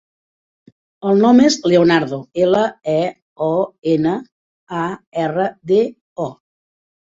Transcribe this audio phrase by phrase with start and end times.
[1.11, 2.63] El nom és Leonardo: ela,
[2.95, 2.97] e,
[3.49, 3.51] o,
[3.93, 4.17] ena,
[4.81, 4.83] a,
[5.29, 5.81] erra, de,
[6.29, 6.31] o.